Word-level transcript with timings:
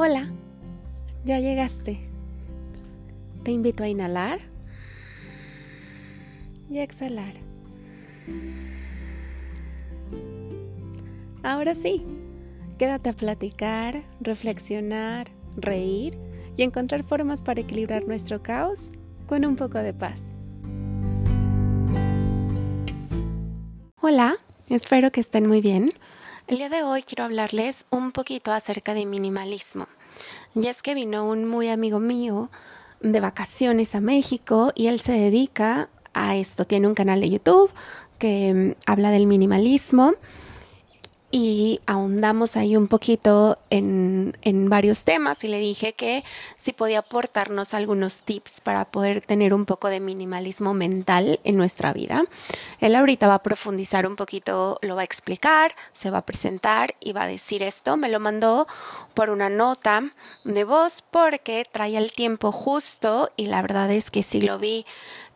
Hola, 0.00 0.30
ya 1.24 1.40
llegaste. 1.40 1.98
Te 3.42 3.50
invito 3.50 3.82
a 3.82 3.88
inhalar 3.88 4.38
y 6.70 6.78
a 6.78 6.84
exhalar. 6.84 7.34
Ahora 11.42 11.74
sí, 11.74 12.04
quédate 12.78 13.10
a 13.10 13.12
platicar, 13.12 14.04
reflexionar, 14.20 15.32
reír 15.56 16.16
y 16.56 16.62
encontrar 16.62 17.02
formas 17.02 17.42
para 17.42 17.62
equilibrar 17.62 18.06
nuestro 18.06 18.40
caos 18.40 18.90
con 19.26 19.44
un 19.44 19.56
poco 19.56 19.78
de 19.78 19.94
paz. 19.94 20.32
Hola, 24.00 24.36
espero 24.68 25.10
que 25.10 25.18
estén 25.18 25.48
muy 25.48 25.60
bien. 25.60 25.92
El 26.48 26.56
día 26.56 26.70
de 26.70 26.82
hoy 26.82 27.02
quiero 27.02 27.24
hablarles 27.24 27.84
un 27.90 28.10
poquito 28.10 28.52
acerca 28.52 28.94
de 28.94 29.04
minimalismo. 29.04 29.86
Y 30.54 30.66
es 30.68 30.80
que 30.80 30.94
vino 30.94 31.28
un 31.28 31.44
muy 31.44 31.68
amigo 31.68 32.00
mío 32.00 32.48
de 33.02 33.20
vacaciones 33.20 33.94
a 33.94 34.00
México 34.00 34.72
y 34.74 34.86
él 34.86 34.98
se 35.00 35.12
dedica 35.12 35.90
a 36.14 36.36
esto. 36.36 36.64
Tiene 36.64 36.86
un 36.86 36.94
canal 36.94 37.20
de 37.20 37.28
YouTube 37.28 37.70
que 38.18 38.54
mm, 38.54 38.90
habla 38.90 39.10
del 39.10 39.26
minimalismo 39.26 40.14
y 41.30 41.80
ahondamos 41.86 42.56
ahí 42.56 42.74
un 42.74 42.88
poquito 42.88 43.58
en, 43.68 44.36
en, 44.42 44.70
varios 44.70 45.04
temas 45.04 45.44
y 45.44 45.48
le 45.48 45.58
dije 45.58 45.92
que 45.92 46.24
si 46.56 46.72
podía 46.72 47.00
aportarnos 47.00 47.74
algunos 47.74 48.20
tips 48.20 48.62
para 48.62 48.86
poder 48.86 49.20
tener 49.20 49.52
un 49.52 49.66
poco 49.66 49.88
de 49.88 50.00
minimalismo 50.00 50.72
mental 50.72 51.38
en 51.44 51.56
nuestra 51.56 51.92
vida. 51.92 52.24
Él 52.80 52.94
ahorita 52.94 53.28
va 53.28 53.34
a 53.34 53.42
profundizar 53.42 54.06
un 54.06 54.16
poquito, 54.16 54.78
lo 54.80 54.96
va 54.96 55.02
a 55.02 55.04
explicar, 55.04 55.74
se 55.92 56.10
va 56.10 56.18
a 56.18 56.26
presentar 56.26 56.94
y 57.00 57.12
va 57.12 57.24
a 57.24 57.28
decir 57.28 57.62
esto. 57.62 57.98
Me 57.98 58.08
lo 58.08 58.20
mandó 58.20 58.66
por 59.12 59.28
una 59.28 59.50
nota 59.50 60.02
de 60.44 60.64
voz 60.64 61.04
porque 61.10 61.66
traía 61.70 61.98
el 61.98 62.12
tiempo 62.12 62.52
justo 62.52 63.30
y 63.36 63.46
la 63.46 63.60
verdad 63.60 63.90
es 63.90 64.10
que 64.10 64.22
sí 64.22 64.40
lo 64.40 64.58
vi 64.58 64.86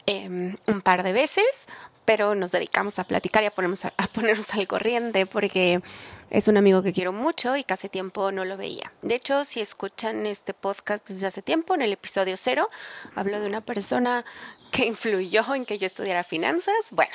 eh, 0.06 0.56
un 0.66 0.80
par 0.80 1.02
de 1.02 1.12
veces 1.12 1.66
pero 2.04 2.34
nos 2.34 2.52
dedicamos 2.52 2.98
a 2.98 3.04
platicar 3.04 3.42
y 3.42 3.46
a 3.46 3.50
ponernos, 3.50 3.84
a, 3.84 3.90
ponernos 4.12 4.52
al 4.54 4.66
corriente 4.66 5.26
porque 5.26 5.82
es 6.30 6.48
un 6.48 6.56
amigo 6.56 6.82
que 6.82 6.92
quiero 6.92 7.12
mucho 7.12 7.56
y 7.56 7.64
casi 7.64 7.88
tiempo 7.88 8.32
no 8.32 8.44
lo 8.44 8.56
veía. 8.56 8.92
De 9.02 9.14
hecho, 9.14 9.44
si 9.44 9.60
escuchan 9.60 10.26
este 10.26 10.54
podcast 10.54 11.08
desde 11.08 11.26
hace 11.26 11.42
tiempo, 11.42 11.74
en 11.74 11.82
el 11.82 11.92
episodio 11.92 12.36
cero, 12.36 12.68
hablo 13.14 13.40
de 13.40 13.46
una 13.46 13.60
persona 13.60 14.24
que 14.70 14.86
influyó 14.86 15.54
en 15.54 15.64
que 15.64 15.78
yo 15.78 15.86
estudiara 15.86 16.24
finanzas. 16.24 16.90
Bueno, 16.90 17.12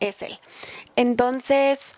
es 0.00 0.22
él. 0.22 0.38
Entonces, 0.96 1.94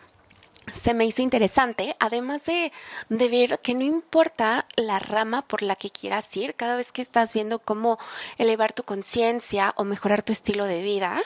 se 0.73 0.95
me 0.95 1.05
hizo 1.05 1.23
interesante, 1.23 1.97
además 1.99 2.45
de, 2.45 2.73
de, 3.09 3.29
ver 3.29 3.59
que 3.61 3.75
no 3.75 3.83
importa 3.83 4.65
la 4.77 5.01
rama 5.01 5.43
por 5.43 5.63
la 5.63 5.75
que 5.75 5.91
quieras 5.91 6.35
ir, 6.37 6.55
cada 6.55 6.77
vez 6.77 6.93
que 6.93 7.03
estás 7.03 7.33
viendo 7.33 7.59
cómo 7.59 7.99
elevar 8.39 8.73
tu 8.73 8.85
conciencia 8.85 9.75
o 9.77 9.85
mejorar 9.85 10.23
tu 10.23 10.33
estilo 10.33 10.67
de 10.67 10.83
vida, 10.83 11.21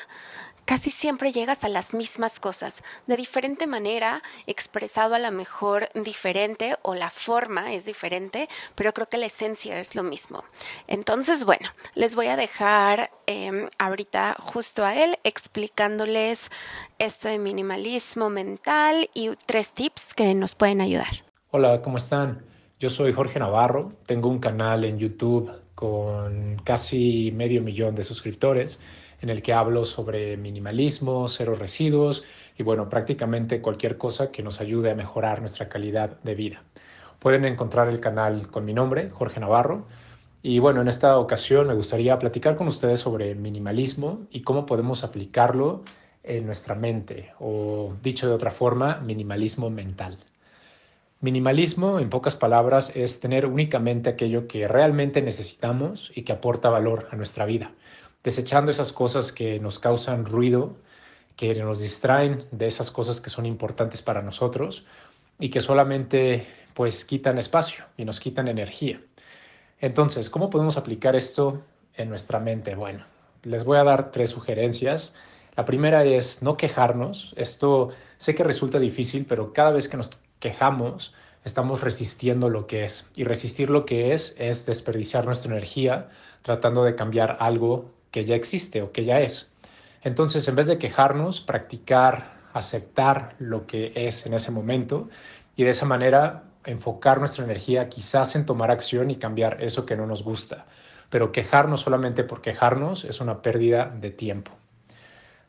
casi 0.67 0.91
siempre 0.91 1.33
llegas 1.33 1.65
a 1.65 1.69
las 1.69 1.95
mismas 1.95 2.41
cosas, 2.41 2.83
de 3.07 3.17
diferente 3.17 3.67
manera, 3.67 4.23
expresado 4.47 5.15
a 5.15 5.19
lo 5.19 5.31
mejor 5.33 5.89
diferente 5.95 6.75
o 6.83 6.95
la 6.95 7.09
forma 7.09 7.73
es 7.73 7.87
diferente, 7.87 8.49
pero 8.75 8.93
creo 8.93 9.09
que 9.09 9.17
la 9.17 9.27
esencia 9.27 9.79
es 9.79 9.95
lo 9.95 10.03
mismo. 10.03 10.45
Entonces, 10.89 11.45
bueno, 11.45 11.71
les 11.95 12.17
voy 12.17 12.27
a 12.27 12.37
dejar 12.37 13.11
em, 13.27 13.69
ahorita 13.79 14.37
justo 14.41 14.85
a 14.85 14.95
él 14.97 15.19
explicándoles 15.23 16.51
esto 16.99 17.29
de 17.29 17.39
minimalismo 17.39 18.29
mental 18.29 19.09
y 19.15 19.31
tres 19.47 19.73
tips 19.73 20.15
que 20.15 20.35
nos 20.35 20.57
pueden 20.57 20.81
ayudar. 20.81 21.25
Hola, 21.53 21.81
¿cómo 21.81 21.97
están? 21.97 22.45
Yo 22.81 22.91
soy 22.91 23.13
Jorge 23.13 23.39
Navarro, 23.39 23.93
tengo 24.05 24.29
un 24.29 24.41
canal 24.41 24.85
en 24.85 24.99
YouTube 24.99 25.51
con 25.77 26.61
casi 26.65 27.33
medio 27.33 27.63
millón 27.63 27.95
de 27.95 28.03
suscriptores 28.03 28.81
en 29.21 29.31
el 29.31 29.43
que 29.43 29.53
hablo 29.53 29.85
sobre 29.85 30.37
minimalismo, 30.37 31.29
cero 31.29 31.55
residuos 31.55 32.25
y 32.59 32.63
bueno, 32.63 32.89
prácticamente 32.89 33.61
cualquier 33.61 33.99
cosa 33.99 34.31
que 34.31 34.43
nos 34.43 34.61
ayude 34.61 34.91
a 34.91 34.95
mejorar 34.95 35.41
nuestra 35.41 35.69
calidad 35.69 36.19
de 36.23 36.35
vida. 36.35 36.63
Pueden 37.19 37.45
encontrar 37.45 37.89
el 37.89 38.01
canal 38.01 38.49
con 38.49 38.65
mi 38.65 38.73
nombre, 38.73 39.11
Jorge 39.11 39.41
Navarro. 39.41 39.87
Y 40.43 40.59
bueno, 40.59 40.81
en 40.81 40.89
esta 40.89 41.19
ocasión 41.19 41.67
me 41.67 41.75
gustaría 41.75 42.19
platicar 42.19 42.57
con 42.57 42.69
ustedes 42.69 43.01
sobre 43.01 43.35
minimalismo 43.35 44.27
y 44.31 44.43
cómo 44.43 44.65
podemos 44.67 45.03
aplicarlo 45.03 45.83
en 46.23 46.47
nuestra 46.47 46.75
mente, 46.75 47.33
o 47.39 47.95
dicho 48.03 48.29
de 48.29 48.35
otra 48.35 48.51
forma, 48.51 48.99
minimalismo 48.99 49.71
mental. 49.71 50.19
Minimalismo, 51.21 51.99
en 51.99 52.11
pocas 52.11 52.37
palabras, 52.37 52.95
es 52.95 53.21
tener 53.21 53.47
únicamente 53.47 54.11
aquello 54.11 54.47
que 54.47 54.69
realmente 54.69 55.23
necesitamos 55.23 56.13
y 56.15 56.23
que 56.23 56.33
aporta 56.33 56.69
valor 56.69 57.09
a 57.11 57.17
nuestra 57.17 57.47
vida 57.47 57.73
desechando 58.27 58.73
esas 58.73 58.93
cosas 58.93 59.31
que 59.31 59.61
nos 59.61 59.79
causan 59.79 60.25
ruido, 60.27 60.75
que 61.37 61.55
nos 61.55 61.81
distraen 61.81 62.45
de 62.51 62.67
esas 62.67 62.91
cosas 62.91 63.21
que 63.21 63.31
son 63.31 63.47
importantes 63.47 64.03
para 64.03 64.21
nosotros 64.21 64.85
y 65.39 65.49
que 65.49 65.61
solamente 65.61 66.45
pues 66.75 67.05
quitan 67.05 67.39
espacio 67.39 67.85
y 67.97 68.05
nos 68.05 68.19
quitan 68.19 68.49
energía. 68.49 69.01
Entonces, 69.79 70.29
¿cómo 70.29 70.51
podemos 70.51 70.77
aplicar 70.77 71.15
esto 71.15 71.63
en 71.95 72.09
nuestra 72.09 72.41
mente? 72.41 72.75
Bueno, 72.75 73.05
les 73.45 73.65
voy 73.65 73.79
a 73.79 73.85
dar 73.85 74.11
tres 74.11 74.31
sugerencias. 74.31 75.15
La 75.55 75.65
primera 75.65 76.05
es 76.05 76.43
no 76.43 76.57
quejarnos. 76.57 77.33
Esto 77.37 77.91
sé 78.17 78.35
que 78.35 78.43
resulta 78.43 78.81
difícil, 78.81 79.25
pero 79.25 79.53
cada 79.53 79.71
vez 79.71 79.89
que 79.89 79.99
nos 79.99 80.19
quejamos, 80.41 81.15
estamos 81.45 81.81
resistiendo 81.81 82.51
lo 82.51 82.67
que 82.67 82.87
es. 82.87 83.09
Y 83.15 83.23
resistir 83.23 83.71
lo 83.71 83.87
que 83.87 84.15
es 84.15 84.35
es 84.37 84.67
desperdiciar 84.67 85.27
nuestra 85.27 85.53
energía 85.53 86.09
tratando 86.43 86.83
de 86.83 86.97
cambiar 86.97 87.37
algo 87.39 87.96
que 88.11 88.25
ya 88.25 88.35
existe 88.35 88.83
o 88.83 88.93
que 88.93 89.05
ya 89.05 89.21
es. 89.21 89.53
Entonces, 90.03 90.47
en 90.49 90.55
vez 90.55 90.67
de 90.67 90.79
quejarnos, 90.79 91.41
practicar, 91.41 92.37
aceptar 92.53 93.35
lo 93.39 93.67
que 93.67 93.93
es 93.95 94.25
en 94.27 94.35
ese 94.35 94.51
momento 94.51 95.09
y 95.57 95.65
de 95.65 95.71
esa 95.71 95.87
manera 95.87 96.45
enfocar 96.65 97.19
nuestra 97.19 97.45
energía 97.45 97.89
quizás 97.89 98.37
en 98.37 98.47
tomar 98.47 98.71
acción 98.71 99.11
y 99.11 99.17
cambiar 99.17 99.63
eso 99.63 99.87
que 99.87 99.97
no 99.97 100.07
nos 100.07 100.23
gusta. 100.23 100.67
Pero 101.11 101.33
quejarnos 101.33 101.83
solamente 101.83 102.25
por 102.25 102.43
quejarnos 102.43 103.05
es 103.05 103.21
una 103.21 103.43
pérdida 103.43 103.87
de 103.87 104.11
tiempo. 104.11 104.53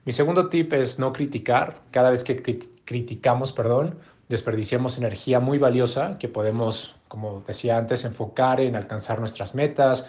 Mi 0.06 0.14
segundo 0.14 0.48
tip 0.48 0.74
es 0.74 1.00
no 1.00 1.12
criticar. 1.12 1.82
Cada 1.92 2.10
vez 2.12 2.24
que 2.24 2.42
criticamos, 2.86 3.52
perdón, 3.52 4.00
desperdiciamos 4.30 4.98
energía 4.98 5.40
muy 5.40 5.58
valiosa 5.58 6.18
que 6.18 6.30
podemos, 6.30 6.96
como 7.08 7.44
decía 7.46 7.78
antes, 7.78 8.06
enfocar 8.06 8.62
en 8.62 8.76
alcanzar 8.76 9.20
nuestras 9.20 9.56
metas 9.56 10.08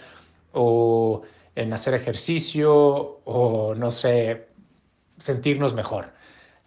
o 0.53 1.23
en 1.59 1.73
hacer 1.73 1.93
ejercicio 1.95 3.21
o, 3.25 3.75
no 3.75 3.91
sé, 3.91 4.47
sentirnos 5.19 5.75
mejor. 5.75 6.13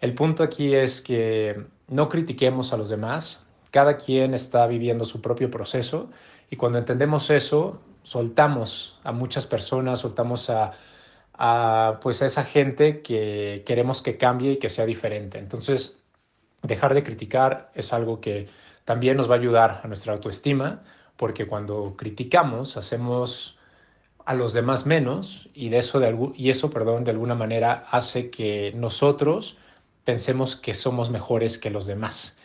El 0.00 0.14
punto 0.14 0.42
aquí 0.42 0.74
es 0.74 1.00
que 1.00 1.64
no 1.88 2.10
critiquemos 2.10 2.74
a 2.74 2.76
los 2.76 2.90
demás, 2.90 3.46
cada 3.70 3.96
quien 3.96 4.34
está 4.34 4.66
viviendo 4.66 5.06
su 5.06 5.22
propio 5.22 5.50
proceso 5.50 6.10
y 6.50 6.56
cuando 6.56 6.78
entendemos 6.78 7.30
eso, 7.30 7.80
soltamos 8.02 9.00
a 9.02 9.12
muchas 9.12 9.46
personas, 9.46 10.00
soltamos 10.00 10.50
a, 10.50 10.72
a, 11.32 11.98
pues 12.02 12.20
a 12.20 12.26
esa 12.26 12.44
gente 12.44 13.00
que 13.00 13.62
queremos 13.64 14.02
que 14.02 14.18
cambie 14.18 14.52
y 14.52 14.56
que 14.58 14.68
sea 14.68 14.84
diferente. 14.84 15.38
Entonces, 15.38 16.02
dejar 16.62 16.92
de 16.92 17.02
criticar 17.02 17.70
es 17.74 17.94
algo 17.94 18.20
que 18.20 18.50
también 18.84 19.16
nos 19.16 19.30
va 19.30 19.36
a 19.36 19.38
ayudar 19.38 19.80
a 19.82 19.86
nuestra 19.86 20.12
autoestima, 20.12 20.82
porque 21.16 21.46
cuando 21.46 21.94
criticamos 21.96 22.76
hacemos 22.76 23.56
a 24.24 24.34
los 24.34 24.52
demás 24.52 24.86
menos 24.86 25.48
y, 25.54 25.68
de 25.68 25.78
eso, 25.78 26.00
de 26.00 26.32
y 26.34 26.50
eso 26.50 26.70
perdón, 26.70 27.04
de 27.04 27.10
alguna 27.10 27.34
manera 27.34 27.86
hace 27.90 28.30
que 28.30 28.72
nosotros 28.76 29.56
pensemos 30.04 30.56
que 30.56 30.74
somos 30.74 31.10
mejores 31.10 31.58
que 31.58 31.70
los 31.70 31.86
demás. 31.86 32.36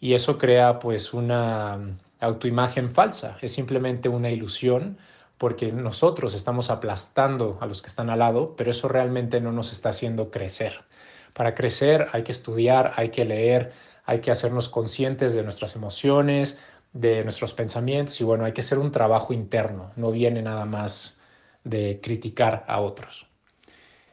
Y 0.00 0.14
eso 0.14 0.38
crea 0.38 0.78
pues 0.78 1.14
una 1.14 1.96
autoimagen 2.20 2.90
falsa, 2.90 3.38
es 3.40 3.52
simplemente 3.52 4.08
una 4.08 4.30
ilusión 4.30 4.98
porque 5.38 5.72
nosotros 5.72 6.34
estamos 6.34 6.70
aplastando 6.70 7.58
a 7.60 7.66
los 7.66 7.82
que 7.82 7.88
están 7.88 8.10
al 8.10 8.20
lado, 8.20 8.54
pero 8.56 8.70
eso 8.70 8.88
realmente 8.88 9.40
no 9.40 9.50
nos 9.50 9.72
está 9.72 9.88
haciendo 9.88 10.30
crecer. 10.30 10.84
Para 11.32 11.54
crecer 11.54 12.08
hay 12.12 12.22
que 12.22 12.32
estudiar, 12.32 12.92
hay 12.96 13.08
que 13.10 13.24
leer, 13.24 13.72
hay 14.04 14.20
que 14.20 14.30
hacernos 14.30 14.68
conscientes 14.68 15.34
de 15.34 15.42
nuestras 15.42 15.74
emociones, 15.74 16.60
de 16.92 17.24
nuestros 17.24 17.54
pensamientos 17.54 18.20
y 18.20 18.24
bueno, 18.24 18.44
hay 18.44 18.52
que 18.52 18.60
hacer 18.60 18.78
un 18.78 18.92
trabajo 18.92 19.32
interno, 19.32 19.92
no 19.96 20.10
viene 20.10 20.42
nada 20.42 20.64
más 20.64 21.18
de 21.64 22.00
criticar 22.02 22.64
a 22.68 22.80
otros. 22.80 23.26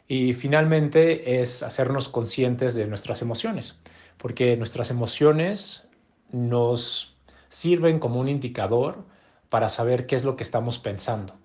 Y 0.07 0.33
finalmente 0.33 1.39
es 1.39 1.61
hacernos 1.61 2.09
conscientes 2.09 2.73
de 2.75 2.87
nuestras 2.87 3.21
emociones, 3.21 3.79
porque 4.17 4.57
nuestras 4.57 4.89
emociones 4.89 5.87
nos 6.31 7.15
sirven 7.49 7.99
como 7.99 8.19
un 8.19 8.27
indicador 8.27 9.05
para 9.49 9.69
saber 9.69 10.05
qué 10.07 10.15
es 10.15 10.23
lo 10.23 10.35
que 10.35 10.43
estamos 10.43 10.79
pensando. 10.79 11.35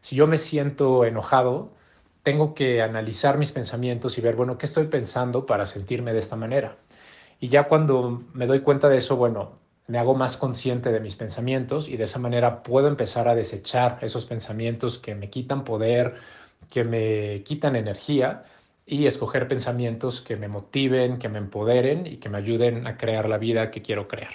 Si 0.00 0.16
yo 0.16 0.26
me 0.26 0.36
siento 0.36 1.04
enojado, 1.04 1.72
tengo 2.22 2.54
que 2.54 2.82
analizar 2.82 3.38
mis 3.38 3.52
pensamientos 3.52 4.16
y 4.16 4.20
ver, 4.20 4.36
bueno, 4.36 4.58
¿qué 4.58 4.66
estoy 4.66 4.86
pensando 4.86 5.46
para 5.46 5.66
sentirme 5.66 6.12
de 6.12 6.18
esta 6.18 6.36
manera? 6.36 6.78
Y 7.40 7.48
ya 7.48 7.68
cuando 7.68 8.22
me 8.32 8.46
doy 8.46 8.60
cuenta 8.60 8.88
de 8.88 8.98
eso, 8.98 9.16
bueno, 9.16 9.58
me 9.86 9.98
hago 9.98 10.14
más 10.14 10.36
consciente 10.36 10.92
de 10.92 11.00
mis 11.00 11.16
pensamientos 11.16 11.88
y 11.88 11.96
de 11.96 12.04
esa 12.04 12.18
manera 12.18 12.62
puedo 12.62 12.88
empezar 12.88 13.28
a 13.28 13.34
desechar 13.34 13.98
esos 14.02 14.24
pensamientos 14.24 14.98
que 14.98 15.14
me 15.14 15.28
quitan 15.28 15.64
poder, 15.64 16.14
que 16.70 16.84
me 16.84 17.42
quitan 17.42 17.76
energía 17.76 18.44
y 18.86 19.06
escoger 19.06 19.46
pensamientos 19.46 20.20
que 20.22 20.36
me 20.36 20.48
motiven, 20.48 21.18
que 21.18 21.28
me 21.28 21.38
empoderen 21.38 22.06
y 22.06 22.16
que 22.16 22.28
me 22.28 22.38
ayuden 22.38 22.86
a 22.86 22.96
crear 22.96 23.28
la 23.28 23.38
vida 23.38 23.70
que 23.70 23.82
quiero 23.82 24.08
crear. 24.08 24.34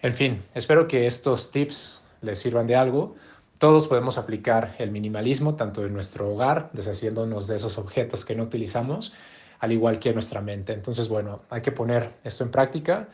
En 0.00 0.14
fin, 0.14 0.42
espero 0.54 0.88
que 0.88 1.06
estos 1.06 1.50
tips 1.50 2.02
les 2.22 2.38
sirvan 2.38 2.66
de 2.66 2.76
algo. 2.76 3.16
Todos 3.58 3.88
podemos 3.88 4.16
aplicar 4.16 4.74
el 4.78 4.90
minimalismo 4.90 5.56
tanto 5.56 5.84
en 5.84 5.92
nuestro 5.92 6.30
hogar, 6.30 6.70
deshaciéndonos 6.72 7.46
de 7.46 7.56
esos 7.56 7.76
objetos 7.76 8.24
que 8.24 8.34
no 8.34 8.44
utilizamos, 8.44 9.12
al 9.58 9.72
igual 9.72 9.98
que 9.98 10.08
en 10.08 10.14
nuestra 10.14 10.40
mente. 10.40 10.72
Entonces, 10.72 11.08
bueno, 11.10 11.42
hay 11.50 11.60
que 11.60 11.72
poner 11.72 12.14
esto 12.24 12.44
en 12.44 12.50
práctica 12.50 13.08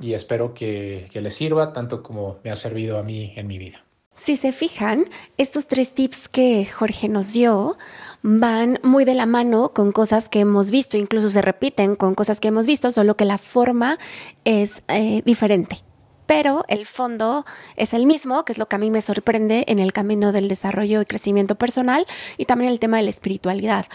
y 0.00 0.14
espero 0.14 0.54
que, 0.54 1.08
que 1.12 1.20
les 1.20 1.34
sirva 1.34 1.72
tanto 1.72 2.02
como 2.02 2.38
me 2.44 2.50
ha 2.50 2.54
servido 2.54 2.98
a 2.98 3.02
mí 3.02 3.32
en 3.36 3.46
mi 3.46 3.58
vida. 3.58 3.84
Si 4.16 4.36
se 4.36 4.52
fijan, 4.52 5.06
estos 5.36 5.66
tres 5.66 5.94
tips 5.94 6.28
que 6.28 6.66
Jorge 6.66 7.08
nos 7.08 7.32
dio 7.32 7.76
van 8.22 8.78
muy 8.82 9.04
de 9.04 9.14
la 9.14 9.26
mano 9.26 9.72
con 9.74 9.90
cosas 9.90 10.28
que 10.28 10.40
hemos 10.40 10.70
visto, 10.70 10.96
incluso 10.96 11.30
se 11.30 11.42
repiten 11.42 11.96
con 11.96 12.14
cosas 12.14 12.38
que 12.38 12.48
hemos 12.48 12.66
visto, 12.66 12.90
solo 12.90 13.16
que 13.16 13.24
la 13.24 13.38
forma 13.38 13.98
es 14.44 14.82
eh, 14.88 15.22
diferente. 15.24 15.78
Pero 16.26 16.64
el 16.68 16.86
fondo 16.86 17.44
es 17.76 17.94
el 17.94 18.06
mismo, 18.06 18.44
que 18.44 18.52
es 18.52 18.58
lo 18.58 18.66
que 18.68 18.76
a 18.76 18.78
mí 18.78 18.90
me 18.90 19.02
sorprende 19.02 19.64
en 19.66 19.78
el 19.78 19.92
camino 19.92 20.30
del 20.30 20.48
desarrollo 20.48 21.00
y 21.00 21.04
crecimiento 21.04 21.56
personal 21.56 22.06
y 22.36 22.44
también 22.44 22.70
el 22.70 22.78
tema 22.78 22.98
de 22.98 23.02
la 23.02 23.10
espiritualidad. 23.10 23.86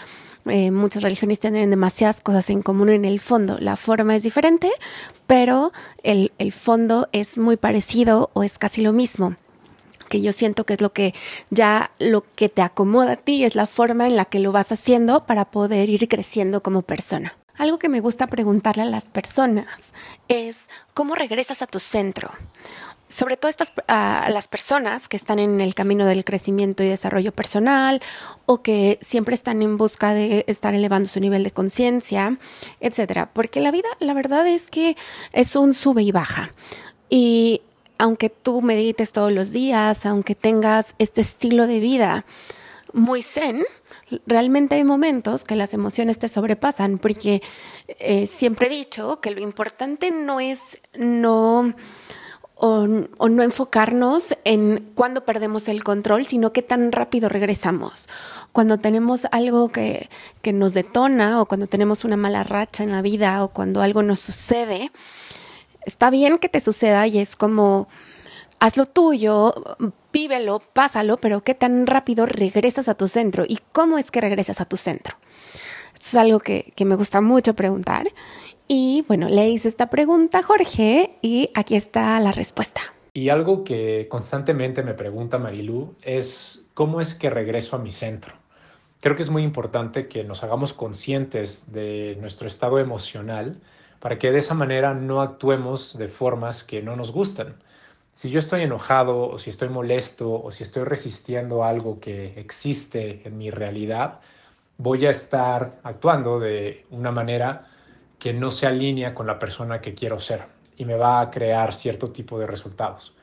Eh, 0.48 0.70
muchas 0.70 1.02
religiones 1.02 1.40
tienen 1.40 1.70
demasiadas 1.70 2.20
cosas 2.20 2.50
en 2.50 2.62
común 2.62 2.88
en 2.90 3.04
el 3.04 3.20
fondo. 3.20 3.58
La 3.58 3.76
forma 3.76 4.16
es 4.16 4.22
diferente, 4.22 4.70
pero 5.26 5.72
el, 6.02 6.32
el 6.38 6.52
fondo 6.52 7.08
es 7.12 7.38
muy 7.38 7.56
parecido 7.56 8.30
o 8.34 8.42
es 8.42 8.58
casi 8.58 8.82
lo 8.82 8.92
mismo 8.92 9.36
que 10.08 10.22
yo 10.22 10.32
siento 10.32 10.64
que 10.64 10.72
es 10.72 10.80
lo 10.80 10.92
que 10.92 11.14
ya 11.50 11.90
lo 11.98 12.24
que 12.34 12.48
te 12.48 12.62
acomoda 12.62 13.12
a 13.12 13.16
ti, 13.16 13.44
es 13.44 13.54
la 13.54 13.66
forma 13.66 14.06
en 14.06 14.16
la 14.16 14.24
que 14.24 14.40
lo 14.40 14.52
vas 14.52 14.72
haciendo 14.72 15.26
para 15.26 15.50
poder 15.50 15.90
ir 15.90 16.08
creciendo 16.08 16.62
como 16.62 16.82
persona. 16.82 17.34
Algo 17.56 17.78
que 17.78 17.88
me 17.88 18.00
gusta 18.00 18.28
preguntarle 18.28 18.84
a 18.84 18.86
las 18.86 19.06
personas 19.06 19.92
es 20.28 20.68
cómo 20.94 21.14
regresas 21.14 21.60
a 21.60 21.66
tu 21.66 21.80
centro. 21.80 22.30
Sobre 23.08 23.36
todo 23.36 23.48
estas, 23.48 23.72
a 23.86 24.28
las 24.30 24.48
personas 24.48 25.08
que 25.08 25.16
están 25.16 25.38
en 25.38 25.60
el 25.60 25.74
camino 25.74 26.04
del 26.06 26.24
crecimiento 26.24 26.82
y 26.82 26.88
desarrollo 26.88 27.32
personal 27.32 28.02
o 28.46 28.62
que 28.62 28.98
siempre 29.00 29.34
están 29.34 29.62
en 29.62 29.78
busca 29.78 30.12
de 30.12 30.44
estar 30.46 30.74
elevando 30.74 31.08
su 31.08 31.20
nivel 31.20 31.42
de 31.42 31.50
conciencia, 31.50 32.38
etcétera. 32.80 33.30
Porque 33.32 33.60
la 33.60 33.70
vida, 33.70 33.88
la 33.98 34.14
verdad 34.14 34.46
es 34.46 34.70
que 34.70 34.96
es 35.32 35.56
un 35.56 35.74
sube 35.74 36.02
y 36.02 36.12
baja. 36.12 36.52
Y 37.08 37.62
aunque 37.98 38.30
tú 38.30 38.62
medites 38.62 39.12
todos 39.12 39.32
los 39.32 39.52
días, 39.52 40.06
aunque 40.06 40.34
tengas 40.34 40.94
este 40.98 41.20
estilo 41.20 41.66
de 41.66 41.80
vida 41.80 42.24
muy 42.92 43.22
zen, 43.22 43.64
realmente 44.26 44.76
hay 44.76 44.84
momentos 44.84 45.44
que 45.44 45.56
las 45.56 45.74
emociones 45.74 46.18
te 46.18 46.28
sobrepasan, 46.28 46.98
porque 46.98 47.42
eh, 47.98 48.26
siempre 48.26 48.66
he 48.66 48.70
dicho 48.70 49.20
que 49.20 49.30
lo 49.30 49.40
importante 49.40 50.10
no 50.10 50.40
es 50.40 50.80
no 50.94 51.74
o, 52.60 52.86
no 52.86 53.42
enfocarnos 53.42 54.36
en 54.44 54.90
cuándo 54.94 55.24
perdemos 55.24 55.68
el 55.68 55.84
control, 55.84 56.26
sino 56.26 56.52
qué 56.52 56.62
tan 56.62 56.90
rápido 56.90 57.28
regresamos. 57.28 58.08
Cuando 58.52 58.78
tenemos 58.78 59.26
algo 59.30 59.68
que, 59.68 60.10
que 60.42 60.52
nos 60.52 60.74
detona 60.74 61.40
o 61.40 61.46
cuando 61.46 61.68
tenemos 61.68 62.04
una 62.04 62.16
mala 62.16 62.42
racha 62.42 62.82
en 62.82 62.90
la 62.90 63.00
vida 63.00 63.44
o 63.44 63.48
cuando 63.48 63.80
algo 63.80 64.02
nos 64.02 64.18
sucede, 64.18 64.90
está 65.86 66.10
bien 66.10 66.38
que 66.38 66.48
te 66.48 66.58
suceda 66.58 67.06
y 67.06 67.18
es 67.18 67.36
como, 67.36 67.86
haz 68.58 68.76
lo 68.76 68.86
tuyo, 68.86 69.54
vívelo, 70.12 70.58
pásalo, 70.58 71.18
pero 71.18 71.44
qué 71.44 71.54
tan 71.54 71.86
rápido 71.86 72.26
regresas 72.26 72.88
a 72.88 72.94
tu 72.94 73.06
centro 73.06 73.44
y 73.46 73.60
cómo 73.70 73.98
es 73.98 74.10
que 74.10 74.20
regresas 74.20 74.60
a 74.60 74.64
tu 74.64 74.76
centro. 74.76 75.16
Esto 75.94 76.06
es 76.06 76.14
algo 76.16 76.40
que, 76.40 76.72
que 76.74 76.84
me 76.84 76.96
gusta 76.96 77.20
mucho 77.20 77.54
preguntar. 77.54 78.08
Y 78.68 79.02
bueno, 79.08 79.30
le 79.30 79.48
hice 79.48 79.66
esta 79.66 79.88
pregunta 79.88 80.40
a 80.40 80.42
Jorge 80.42 81.16
y 81.22 81.48
aquí 81.54 81.74
está 81.74 82.20
la 82.20 82.32
respuesta. 82.32 82.82
Y 83.14 83.30
algo 83.30 83.64
que 83.64 84.06
constantemente 84.10 84.82
me 84.82 84.92
pregunta 84.92 85.38
Marilú 85.38 85.94
es 86.02 86.66
cómo 86.74 87.00
es 87.00 87.14
que 87.14 87.30
regreso 87.30 87.76
a 87.76 87.78
mi 87.78 87.90
centro. 87.90 88.34
Creo 89.00 89.16
que 89.16 89.22
es 89.22 89.30
muy 89.30 89.42
importante 89.42 90.06
que 90.06 90.22
nos 90.22 90.44
hagamos 90.44 90.74
conscientes 90.74 91.72
de 91.72 92.18
nuestro 92.20 92.46
estado 92.46 92.78
emocional 92.78 93.58
para 94.00 94.18
que 94.18 94.30
de 94.30 94.38
esa 94.38 94.54
manera 94.54 94.92
no 94.92 95.22
actuemos 95.22 95.96
de 95.96 96.08
formas 96.08 96.62
que 96.62 96.82
no 96.82 96.94
nos 96.94 97.10
gustan. 97.10 97.54
Si 98.12 98.28
yo 98.28 98.38
estoy 98.38 98.62
enojado 98.62 99.30
o 99.30 99.38
si 99.38 99.48
estoy 99.48 99.70
molesto 99.70 100.42
o 100.42 100.50
si 100.50 100.62
estoy 100.62 100.84
resistiendo 100.84 101.64
algo 101.64 102.00
que 102.00 102.34
existe 102.36 103.22
en 103.24 103.38
mi 103.38 103.50
realidad, 103.50 104.20
voy 104.76 105.06
a 105.06 105.10
estar 105.10 105.78
actuando 105.84 106.38
de 106.38 106.84
una 106.90 107.12
manera 107.12 107.66
que 108.18 108.32
no 108.32 108.50
se 108.50 108.66
alinea 108.66 109.14
con 109.14 109.26
la 109.26 109.38
persona 109.38 109.80
que 109.80 109.94
quiero 109.94 110.18
ser 110.18 110.44
y 110.76 110.84
me 110.84 110.96
va 110.96 111.20
a 111.20 111.30
crear 111.30 111.74
cierto 111.74 112.10
tipo 112.10 112.38
de 112.38 112.46
resultados. 112.46 113.14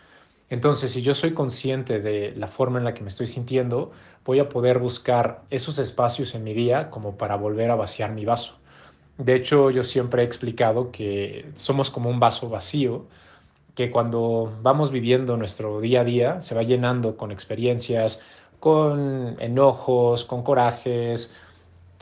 Entonces, 0.50 0.92
si 0.92 1.02
yo 1.02 1.16
soy 1.16 1.34
consciente 1.34 2.00
de 2.00 2.34
la 2.36 2.48
forma 2.48 2.78
en 2.78 2.86
la 2.86 2.94
que 2.94 3.02
me 3.02 3.10
estoy 3.10 3.28
sintiendo, 3.28 3.92
voy 4.26 4.40
a 4.40 4.50
poder 4.50 4.80
buscar 4.80 5.42
esos 5.50 5.80
espacios 5.80 6.36
en 6.36 6.44
mi 6.44 6.54
día 6.54 6.90
como 6.90 7.18
para 7.18 7.36
volver 7.36 7.72
a 7.72 7.76
vaciar 7.76 8.12
mi 8.12 8.26
vaso. 8.26 8.58
De 9.18 9.34
hecho, 9.34 9.72
yo 9.72 9.84
siempre 9.84 10.22
he 10.22 10.26
explicado 10.26 10.92
que 10.92 11.50
somos 11.56 11.90
como 11.90 12.10
un 12.10 12.20
vaso 12.20 12.50
vacío, 12.50 13.06
que 13.74 13.90
cuando 13.90 14.54
vamos 14.62 14.92
viviendo 14.92 15.36
nuestro 15.38 15.82
día 15.82 16.02
a 16.02 16.04
día 16.04 16.42
se 16.42 16.56
va 16.56 16.64
llenando 16.64 17.18
con 17.18 17.32
experiencias, 17.32 18.22
con 18.60 19.36
enojos, 19.40 20.26
con 20.26 20.44
corajes, 20.44 21.34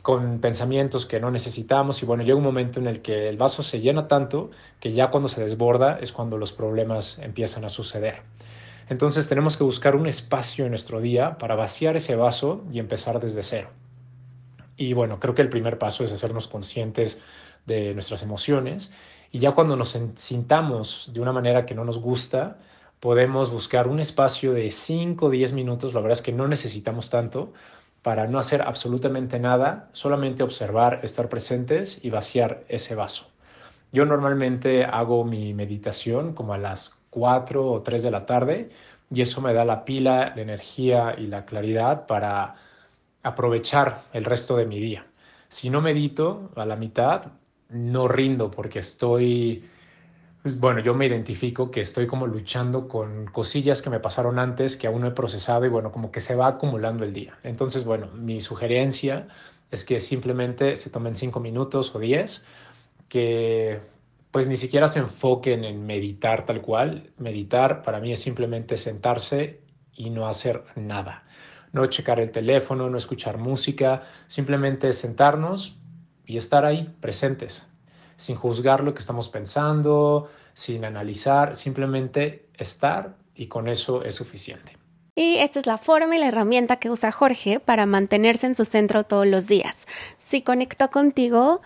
con 0.04 0.38
pensamientos 0.38 1.06
que 1.06 1.18
no 1.18 1.30
necesitamos 1.30 2.02
y 2.02 2.06
bueno, 2.06 2.24
llega 2.24 2.36
un 2.36 2.44
momento 2.44 2.78
en 2.78 2.88
el 2.88 3.00
que 3.00 3.26
el 3.26 3.38
vaso 3.38 3.62
se 3.62 3.80
llena 3.80 4.06
tanto 4.06 4.50
que 4.78 4.92
ya 4.92 5.10
cuando 5.10 5.30
se 5.30 5.40
desborda 5.40 5.98
es 5.98 6.12
cuando 6.12 6.36
los 6.36 6.52
problemas 6.52 7.18
empiezan 7.20 7.64
a 7.64 7.70
suceder. 7.70 8.16
Entonces 8.90 9.30
tenemos 9.30 9.56
que 9.56 9.64
buscar 9.64 9.96
un 9.96 10.06
espacio 10.06 10.66
en 10.66 10.72
nuestro 10.72 11.00
día 11.00 11.38
para 11.38 11.54
vaciar 11.54 11.96
ese 11.96 12.16
vaso 12.16 12.64
y 12.70 12.80
empezar 12.80 13.18
desde 13.18 13.42
cero. 13.42 13.70
Y 14.76 14.92
bueno, 14.92 15.18
creo 15.20 15.34
que 15.34 15.40
el 15.40 15.48
primer 15.48 15.78
paso 15.78 16.04
es 16.04 16.12
hacernos 16.12 16.48
conscientes 16.48 17.22
de 17.64 17.94
nuestras 17.94 18.22
emociones 18.22 18.92
y 19.32 19.38
ya 19.38 19.52
cuando 19.52 19.74
nos 19.74 19.98
sintamos 20.16 21.12
de 21.14 21.20
una 21.22 21.32
manera 21.32 21.64
que 21.64 21.74
no 21.74 21.82
nos 21.86 21.96
gusta, 21.96 22.58
podemos 23.00 23.48
buscar 23.48 23.88
un 23.88 24.00
espacio 24.00 24.52
de 24.52 24.70
5 24.70 25.24
o 25.24 25.30
10 25.30 25.54
minutos, 25.54 25.94
la 25.94 26.00
verdad 26.00 26.18
es 26.18 26.22
que 26.22 26.32
no 26.32 26.46
necesitamos 26.46 27.08
tanto, 27.08 27.54
para 28.04 28.26
no 28.26 28.38
hacer 28.38 28.60
absolutamente 28.60 29.40
nada, 29.40 29.88
solamente 29.94 30.42
observar, 30.42 31.00
estar 31.02 31.30
presentes 31.30 31.98
y 32.02 32.10
vaciar 32.10 32.62
ese 32.68 32.94
vaso. 32.94 33.30
Yo 33.92 34.04
normalmente 34.04 34.84
hago 34.84 35.24
mi 35.24 35.54
meditación 35.54 36.34
como 36.34 36.52
a 36.52 36.58
las 36.58 37.00
4 37.08 37.66
o 37.66 37.80
3 37.80 38.02
de 38.02 38.10
la 38.10 38.26
tarde 38.26 38.68
y 39.10 39.22
eso 39.22 39.40
me 39.40 39.54
da 39.54 39.64
la 39.64 39.86
pila, 39.86 40.34
la 40.36 40.42
energía 40.42 41.14
y 41.16 41.28
la 41.28 41.46
claridad 41.46 42.06
para 42.06 42.56
aprovechar 43.22 44.02
el 44.12 44.26
resto 44.26 44.54
de 44.58 44.66
mi 44.66 44.80
día. 44.80 45.06
Si 45.48 45.70
no 45.70 45.80
medito 45.80 46.50
a 46.56 46.66
la 46.66 46.76
mitad, 46.76 47.32
no 47.70 48.06
rindo 48.06 48.50
porque 48.50 48.80
estoy, 48.80 49.64
pues, 50.44 50.60
bueno, 50.60 50.80
yo 50.80 50.94
me 50.94 51.06
identifico 51.06 51.70
que 51.70 51.80
estoy 51.80 52.06
como 52.06 52.26
luchando 52.26 52.86
con 52.86 53.24
cosillas 53.24 53.80
que 53.80 53.88
me 53.88 53.98
pasaron 53.98 54.38
antes 54.38 54.76
que 54.76 54.86
aún 54.86 55.00
no 55.00 55.08
he 55.08 55.12
procesado 55.12 55.64
y 55.64 55.70
bueno, 55.70 55.90
como 55.90 56.12
que 56.12 56.20
se 56.20 56.34
va 56.36 56.46
acumulando 56.48 57.02
el 57.02 57.14
día. 57.14 57.38
Entonces, 57.42 57.84
bueno, 57.84 58.08
mi 58.08 58.40
sugerencia 58.40 59.28
es 59.70 59.86
que 59.86 60.00
simplemente 60.00 60.76
se 60.76 60.90
tomen 60.90 61.16
cinco 61.16 61.40
minutos 61.40 61.94
o 61.94 61.98
diez, 61.98 62.44
que 63.08 63.80
pues 64.30 64.46
ni 64.46 64.58
siquiera 64.58 64.86
se 64.86 64.98
enfoquen 64.98 65.64
en 65.64 65.86
meditar 65.86 66.44
tal 66.44 66.60
cual. 66.60 67.10
Meditar 67.16 67.82
para 67.82 67.98
mí 68.00 68.12
es 68.12 68.20
simplemente 68.20 68.76
sentarse 68.76 69.62
y 69.94 70.10
no 70.10 70.28
hacer 70.28 70.64
nada 70.76 71.24
no 71.74 71.84
checar 71.86 72.20
el 72.20 72.30
teléfono, 72.30 72.88
no 72.88 72.96
escuchar 72.96 73.36
música, 73.36 74.04
simplemente 74.28 74.92
sentarnos 74.92 75.76
y 76.24 76.36
estar 76.36 76.64
ahí 76.64 76.94
presentes, 77.00 77.66
sin 78.16 78.36
juzgar 78.36 78.82
lo 78.82 78.94
que 78.94 79.00
estamos 79.00 79.28
pensando, 79.28 80.30
sin 80.52 80.84
analizar, 80.84 81.56
simplemente 81.56 82.46
estar 82.56 83.16
y 83.34 83.46
con 83.46 83.68
eso 83.68 84.04
es 84.04 84.14
suficiente. 84.14 84.76
Y 85.16 85.36
esta 85.36 85.60
es 85.60 85.66
la 85.66 85.78
forma 85.78 86.16
y 86.16 86.18
la 86.18 86.26
herramienta 86.26 86.76
que 86.76 86.90
usa 86.90 87.12
Jorge 87.12 87.60
para 87.60 87.86
mantenerse 87.86 88.46
en 88.46 88.56
su 88.56 88.64
centro 88.64 89.04
todos 89.04 89.26
los 89.26 89.46
días. 89.46 89.86
Si 90.18 90.42
conectó 90.42 90.90
contigo, 90.90 91.60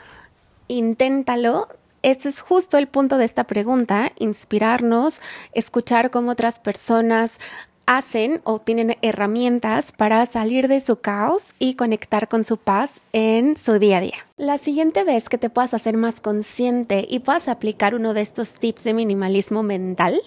inténtalo. 0.68 1.68
Este 2.02 2.28
es 2.28 2.40
justo 2.40 2.76
el 2.76 2.88
punto 2.88 3.16
de 3.16 3.24
esta 3.24 3.44
pregunta, 3.44 4.12
inspirarnos, 4.18 5.22
escuchar 5.52 6.10
cómo 6.10 6.32
otras 6.32 6.60
personas 6.60 7.40
hacen 7.88 8.42
o 8.44 8.58
tienen 8.58 8.96
herramientas 9.00 9.92
para 9.92 10.24
salir 10.26 10.68
de 10.68 10.78
su 10.78 11.00
caos 11.00 11.54
y 11.58 11.74
conectar 11.74 12.28
con 12.28 12.44
su 12.44 12.58
paz 12.58 13.00
en 13.14 13.56
su 13.56 13.78
día 13.78 13.96
a 13.96 14.00
día. 14.02 14.26
La 14.36 14.58
siguiente 14.58 15.04
vez 15.04 15.30
que 15.30 15.38
te 15.38 15.48
puedas 15.48 15.72
hacer 15.72 15.96
más 15.96 16.20
consciente 16.20 17.06
y 17.08 17.20
puedas 17.20 17.48
aplicar 17.48 17.94
uno 17.94 18.12
de 18.12 18.20
estos 18.20 18.58
tips 18.58 18.84
de 18.84 18.92
minimalismo 18.92 19.62
mental, 19.62 20.20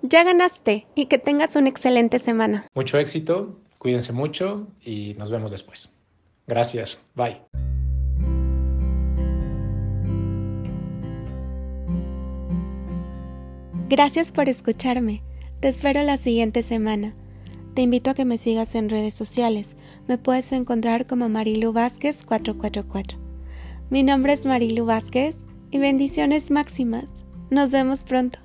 ya 0.00 0.24
ganaste 0.24 0.86
y 0.94 1.06
que 1.06 1.18
tengas 1.18 1.54
una 1.54 1.68
excelente 1.68 2.18
semana. 2.18 2.66
Mucho 2.74 2.98
éxito, 2.98 3.58
cuídense 3.76 4.14
mucho 4.14 4.66
y 4.82 5.14
nos 5.18 5.30
vemos 5.30 5.50
después. 5.50 5.94
Gracias, 6.46 7.04
bye. 7.14 7.42
Gracias 13.90 14.32
por 14.32 14.48
escucharme. 14.48 15.22
Te 15.62 15.68
espero 15.68 16.02
la 16.02 16.16
siguiente 16.16 16.64
semana. 16.64 17.14
Te 17.74 17.82
invito 17.82 18.10
a 18.10 18.14
que 18.14 18.24
me 18.24 18.36
sigas 18.36 18.74
en 18.74 18.90
redes 18.90 19.14
sociales. 19.14 19.76
Me 20.08 20.18
puedes 20.18 20.50
encontrar 20.50 21.06
como 21.06 21.28
Marilu 21.28 21.72
Vázquez 21.72 22.24
444. 22.24 23.16
Mi 23.88 24.02
nombre 24.02 24.32
es 24.32 24.44
Marilu 24.44 24.84
Vázquez 24.86 25.46
y 25.70 25.78
bendiciones 25.78 26.50
máximas. 26.50 27.26
Nos 27.50 27.70
vemos 27.70 28.02
pronto. 28.02 28.40